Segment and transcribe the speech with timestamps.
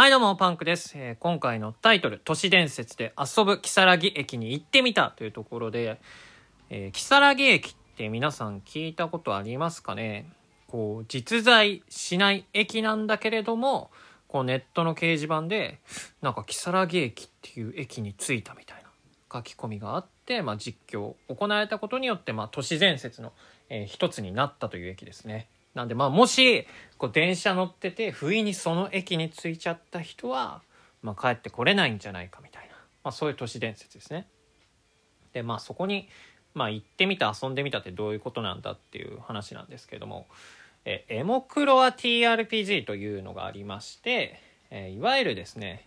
[0.00, 0.92] はいどうも、パンクです。
[0.94, 6.00] えー今回のタイトル、都市伝説で遊ぶ木更木駅に行ってみたというところで、
[6.70, 10.32] えー、木更木駅って皆さん聞いたことありますかね？
[10.68, 13.90] こう、実在しない駅なんだけれども、
[14.26, 15.80] こうネットの掲示板で、
[16.22, 18.88] なんか木更木駅っていう駅に着いたみたいな
[19.30, 23.34] 書き込みがあって、まあ実況行われたことによって、まあ都市伝説の、
[23.68, 25.46] えー一つになったという駅ですね。
[25.74, 26.66] なんでまあもし
[26.98, 30.62] こう電車乗ってて不意にその駅に着いちゃった人は、
[31.02, 32.74] まあ、帰ってこれないんじゃないかみたいな、
[33.04, 34.26] まあ、そういう都市伝説ですね。
[35.32, 36.08] でまあそこに、
[36.54, 40.26] まあ、行ってみた遊んでみたってどういうことなんだっていう話なんですけども
[40.84, 45.86] えエモクロア TRPG というのがありまして、えいわゆるですね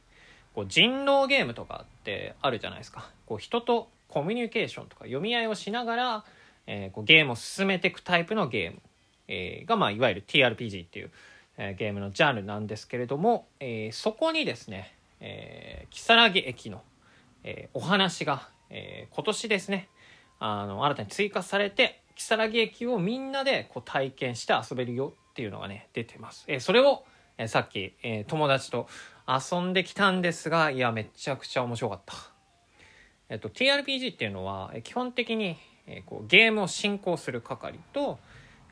[0.54, 3.10] こう人狼ゲームとかってあるじゃないですか。
[3.26, 6.26] こう人とコミュニケーションとか読み合いをしながら、
[6.68, 8.80] えーこうゲームを進めていくタイプのゲーム、
[9.28, 11.12] えーが、まあ、いわゆる TRPG っていう、
[11.58, 16.82] えーゲームのジャンルなんですけれども、えーそこにですね、えー、如月駅の、
[17.44, 19.90] えーお話が、えー今年ですね
[20.40, 27.04] あの新たに追加されて如月駅をみんなでこう体験して遊べるよっていうのがね出てます、えーそれを、
[27.38, 28.88] えーさっき、えー友達と
[29.28, 32.14] 遊んできたんですがいやめちゃくちゃ面白かった。
[33.30, 35.58] えっと、TRPG っていうのはえー基本的に、
[35.88, 38.20] えーこうゲームを進行する係と、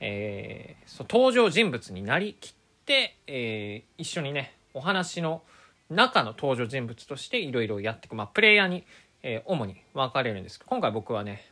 [0.01, 2.53] えーそ登場人物になりきっ
[2.85, 5.43] て、えー一緒にねお話の
[5.89, 8.83] 中の登場人物としていろいろやっていく、まあ、プレイヤーに、
[9.23, 11.45] えー主に分かれるんですけど今回僕はね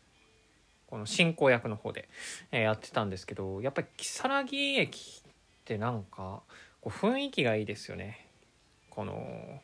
[0.88, 2.10] この進行役の方で、
[2.52, 5.32] えーやってたんですけどやっぱり如月駅っ
[5.64, 6.42] てなんか
[6.82, 8.26] こう雰囲気がいいですよね。
[8.90, 9.62] この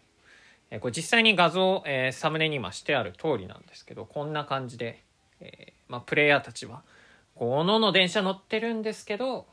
[0.70, 5.02] えーこれ実際に画像、えーサムネに今してある通りなんですけどこんな感じで、
[5.40, 6.84] えーまあ、プレイヤーたちは
[7.36, 9.46] こうおのの電車乗ってるんですけど、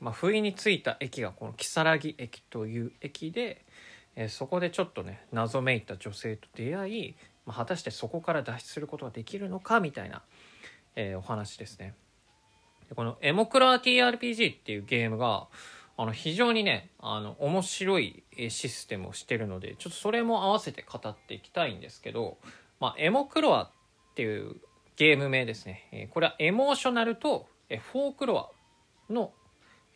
[0.00, 3.64] まあ、不意に着いた駅がこの如月駅という駅で、
[4.16, 7.14] えーそこでちょっとね謎めいた女性と出会い、
[7.46, 10.22] まあ、果たしてそこから脱出することができるのかみたいな、
[10.94, 11.94] えーお話ですね。
[12.88, 15.46] でこのエモクラ TRPG っていうゲームが
[15.96, 22.38] あの非常にねあの面白いシステムをしてるのでちょっとそれも合わせて語っていきたいんですけど、
[22.80, 23.70] まあ、エモクロアっ
[24.14, 24.56] ていう
[24.96, 29.32] ゲーム名ですね、えこれはエモーショナルとえフォークロアの、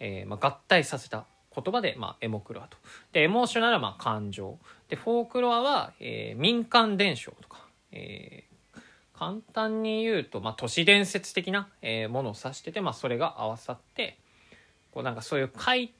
[0.00, 2.76] えまあ、合体させた言葉で、まあ、エモクロアと。
[3.12, 4.58] でエモーショナルはまあ感情。
[4.88, 8.44] でフォークロアは、え民間伝承とか、え
[9.12, 14.18] 簡単に言うと、まあ、都市伝説的な、えものを指してて、まあ、それが合わさって
[14.92, 15.92] こうなんかそういう怪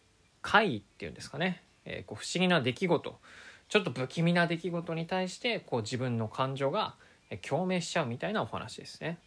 [0.42, 3.18] 怪っていうんですかね、えこう不思議な出来事。
[3.68, 6.94] ちょっと不気味な出来事に対してこう自分の感情が
[7.48, 9.18] 共鳴しちゃうみたいなお話ですね。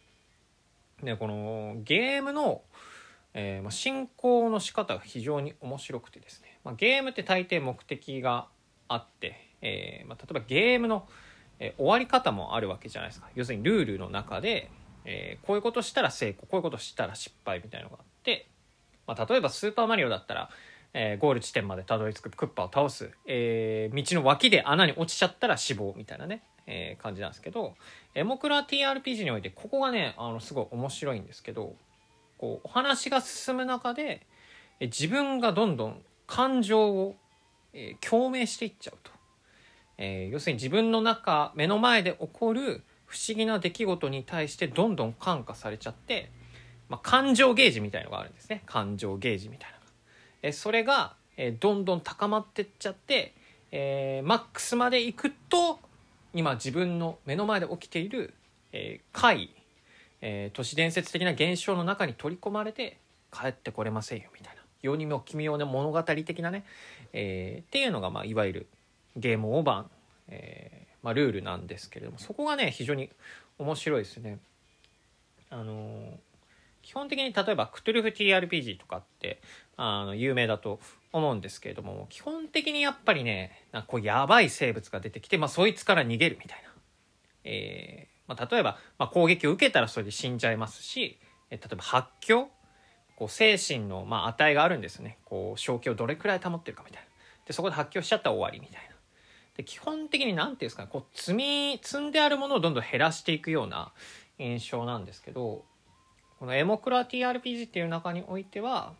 [1.02, 2.62] でこのゲームの、
[3.34, 8.48] えーま、進行の仕方が非常に面白くてですね、まあ、ゲームって大抵目的が
[8.88, 11.08] あって、えーまあ、例えばゲームの、
[11.58, 13.28] えー終わり方もあるわけじゃないですか。
[13.34, 14.70] 要するにルールの中で、
[15.04, 18.48] えこういうことしたら成功こういうことしたら失敗みたいなのがあって、
[19.06, 20.50] まあ、例えば「スーパーマリオ」だったら、
[20.94, 27.74] えゴール地点までたどり着くクッパを倒す、え道の脇で穴に落ちちゃったら死亡みたいなね、えー感じなんですけど
[28.14, 31.74] エモクラ TRPG においてここがねあのすごい面白いんですけど
[32.38, 34.24] こうお話が進む中で
[34.78, 37.16] え自分がどんどん感情を、
[37.74, 39.10] えー共鳴していっちゃうと、
[39.98, 46.30] えー要するに自分の中目の前で起こる不思議な出来事に対してどんどん感化されちゃって、
[46.88, 49.90] まあ、感情ゲージみたいのがあるんですね感情ゲージみたいなのが。
[50.42, 53.34] えそれが、えどんどん高まってっちゃって、
[53.72, 55.80] えーマックスまで行くと
[56.34, 58.34] 今自分の目の前で起きている、
[58.72, 59.50] えー怪
[60.20, 62.98] えー都市伝説的な現象の中に取り込まれて
[63.32, 66.64] 帰ってこれませんよみたいな世にも奇妙な物語的なね、
[67.12, 68.66] えーっていうのが、まあ、いわゆる
[69.16, 69.86] ゲームオーバー、
[70.28, 73.10] えーまあ、ルールなんですけれどもそこがね非常に
[73.58, 74.38] 面白いですね。
[75.50, 76.29] あのー
[76.82, 79.40] 基本的に例えばクトゥルフ TRPG とかって
[79.76, 80.80] あの有名だと
[81.12, 86.70] 思うんですけれども基本的にやっぱりねなんかこうやばい生物が出てきて、まあ、そいつから逃げるみたいな。
[87.44, 91.18] えーまあ、例えば、まあ、攻撃を受けたらそれで死んじゃいますし、
[91.50, 92.48] え例えば発狂
[93.16, 95.18] こう精神の、まあ、値があるんですね。
[95.24, 97.08] こう正気をどれくらい保ってるかみたいな。
[97.44, 98.94] でそこで発狂しちゃったら終わりみたいな。
[99.56, 103.92] で基本的に何ていうんですかねこう積み積んであるものをどんどん減らしていくような
[104.38, 105.64] 印象なんですけど
[106.40, 108.94] このエモクラ TRPG っていう中においては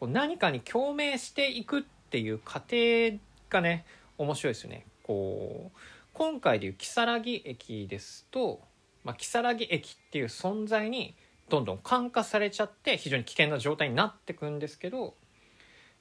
[0.00, 3.18] こう何かに共鳴していくっていう過程
[3.50, 3.84] がね
[4.16, 5.78] 面白いですよねこう
[6.14, 8.62] 今回でいう如月駅ですと、
[9.04, 11.14] まあ、如月駅っていう存在に
[11.50, 15.12] どんどん感化されちゃって非常に危険な状態になってくんですけど、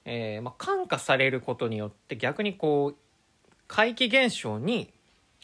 [0.06, 4.94] えーまあ、感化されることによって逆にこう怪奇現象に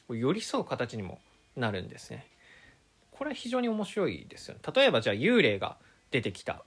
[0.07, 1.19] 寄り添う形にも
[1.57, 2.30] なるんですね。
[3.21, 4.61] これは非常に面白いですよ、ね。
[4.75, 5.77] 例えばじゃあ幽霊が
[6.09, 6.63] 出てきた、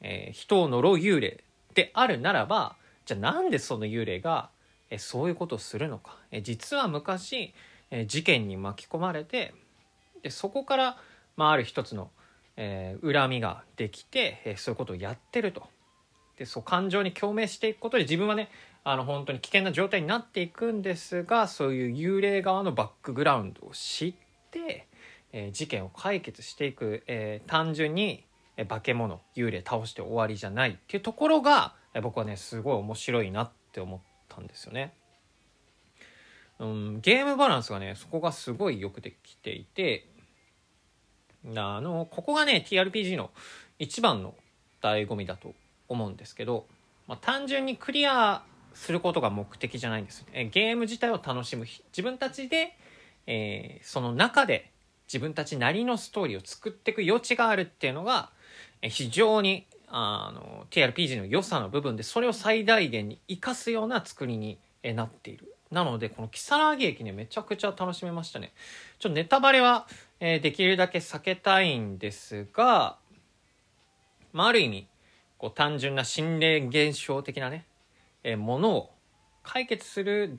[0.00, 1.44] えー、人を呪う幽霊
[1.74, 2.74] であるならば
[3.04, 4.48] じゃあなんでその幽霊が、
[4.88, 7.52] えー、そういうことをするのか、えー、実は昔、
[7.90, 9.52] え事件に巻き込まれて
[10.22, 10.96] でそこから、
[11.36, 12.10] まあ、ある一つの、
[12.56, 15.64] え恨みができて、えそういうことをやってると。
[16.38, 18.48] でそう感情に共鳴していくことで自分はね
[18.84, 24.14] あの本当に危険な状態になっていくんですがそういう幽霊側のバックグラウンドを知っ、
[25.32, 28.24] え、事件を解決していく、え、単純に、
[28.56, 34.94] え、化け物幽霊倒して終わりじゃないっていうところが、え、僕はねすごい面白いなって思ったんですよね。
[36.60, 40.06] うん、ゲームバランスがねそこがすごいよくできていて
[41.56, 43.30] あのここがね TRPG の
[43.78, 44.34] 一番の
[44.82, 45.54] 醍醐味だと
[45.88, 46.66] 思うんですけど、
[47.08, 48.42] まあ、単純にクリア
[48.74, 50.24] することが目的じゃないんです。
[50.32, 52.76] えゲーム自体を楽しむ自分たちで、
[53.26, 54.70] えー、その中で
[55.10, 58.30] 自分たちなりのストーリーを作っていく余地があるっていうのが、
[58.80, 65.52] 非常にあの TRPG の良さの部分でそれを最大限に生かすような作りになっている。
[65.72, 68.52] なのでこの如月駅ねめちゃくちゃ楽しめましたね。
[69.00, 69.88] ちょっとネタバレは、
[70.20, 72.96] えー、できるだけ避けたいんですが、
[74.32, 74.86] まあ、ある意味
[75.38, 77.66] こう単純な心霊現象的なね、
[78.22, 78.90] えー、ものを
[79.42, 80.38] 解決する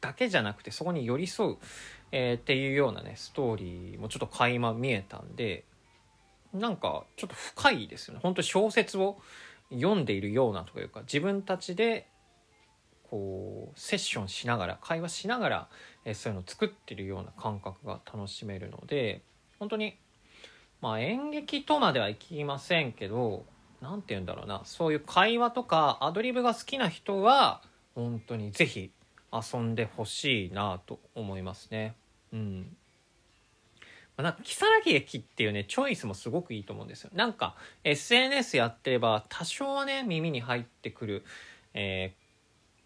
[0.00, 1.56] だけじゃなくてそこに寄り添う、
[2.12, 5.64] えー、っていうようなねストーリーもちょっと垣間見えたんで
[6.52, 8.20] なんかちょっと深いですよね。
[8.22, 9.20] 本当小説を
[9.72, 12.08] 読んでいるようなというか自分たちで
[13.08, 15.68] こうセッションしながら会話しながら、
[16.04, 19.22] えー、そういうのを作ってるような感覚が楽しめるので
[19.58, 19.96] 本当に
[20.80, 23.44] まあ演劇とまではいきませんけど
[23.80, 24.62] 何て言うんだろうな。
[24.64, 27.62] そういう会話とかアドリブが好きな人は
[27.94, 28.90] 本当にぜひ
[29.32, 31.94] 遊んでほしいなと思いますね。
[32.32, 32.76] うん。
[34.16, 37.10] まあ、なんか、如月駅っていうね、チョイスもすごくいいと思うんですよ。
[37.14, 41.24] なんか、SNS やってれば、多少はね、耳に入ってくる、
[41.74, 42.14] え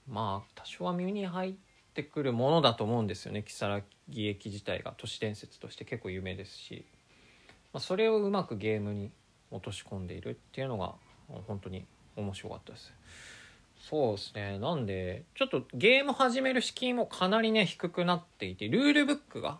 [0.09, 1.55] ー、まあ、多少は耳に入っ
[1.95, 3.45] てくるものだと思うんですよね。
[3.47, 6.85] 如月駅自体が都市伝説として結構有名ですし。
[7.75, 9.11] まあ、それをうまくゲームに
[9.51, 10.95] 落とし込んでいるっていうのが
[11.29, 11.85] 本当に
[12.17, 12.93] 面白かったです
[13.89, 14.59] そうですね。
[14.59, 19.59] なんでちょっとゲーム始める敷居もかなりね低くなっていてルールブックが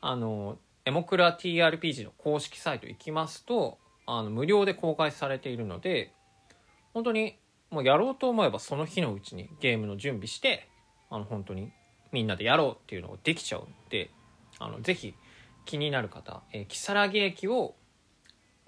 [0.00, 6.12] あのエモクラ TRPG の公式サイト行きますとあの無料で公開されているので
[6.94, 7.36] 本当に
[7.70, 10.68] もうやろうと思えばその日のうちにゲームの準備して
[11.10, 11.72] あの本当に
[12.12, 14.10] みんなでやろうっていうのができちゃうんで
[14.60, 15.14] あのぜひ
[15.64, 17.74] 気になる方、えー、如月駅を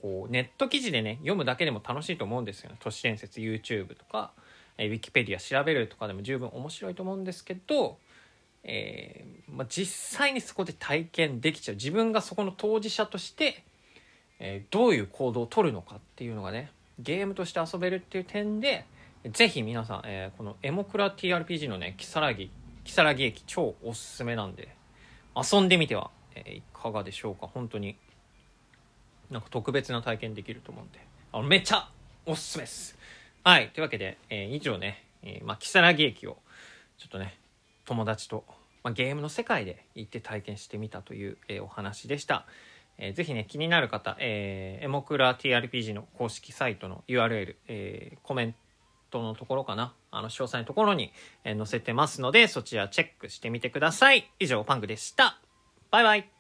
[0.03, 2.77] こうネット記事でね読むだけでも楽しいと思うんですよね。
[2.81, 4.33] 都市伝説 YouTube とか、
[4.79, 7.99] えー、ウィキペディア調べるとかでも十分面白いと思うんですけど、
[8.63, 11.77] えー、まあ、実際にそこで体験できちゃう。
[11.77, 13.65] 自分がそこの当事者として、
[14.41, 18.85] え、どういう行動をとるのかっていうのがねゲームとして遊べるっていう点で
[19.33, 22.51] ぜひ皆さん、え、このエモクラ TRPG のね、キサラギ、
[22.85, 24.77] キサラギ駅超おすすめなんで、
[25.35, 27.47] 遊んでみては、え、いかがでしょうか。
[27.47, 27.97] 本当に
[29.31, 31.01] なんか特別な体験できると思うんで、
[31.33, 31.89] あのめっちゃ
[32.27, 32.99] おすすめです。
[33.47, 33.69] はい。
[33.75, 36.39] というわけで、えー、以上ね、えー、まあ、木更木駅を、
[36.97, 37.39] ちょっとね、
[37.85, 38.45] 友達と、
[38.83, 42.47] まあ、ゲームの世界で行って体験してみたという、えー、お話でした。
[42.97, 48.55] えー、ぜひね、気になる方、えー、エモクラ TRPG の公式サイトの URL、えー、コメン
[49.11, 51.13] トのところかな、あの、詳細のところに、
[51.45, 54.31] えー、載せてますので、そちらチェックしてみてください。
[54.41, 55.39] 以上、パンクでした。
[55.91, 56.34] バイバイ。